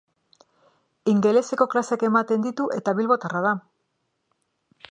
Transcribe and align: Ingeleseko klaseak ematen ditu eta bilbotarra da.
Ingeleseko 1.11 1.67
klaseak 1.73 2.05
ematen 2.09 2.45
ditu 2.47 2.67
eta 2.79 2.97
bilbotarra 3.01 3.43
da. 3.49 3.53